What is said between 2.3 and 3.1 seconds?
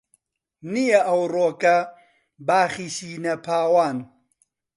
باخی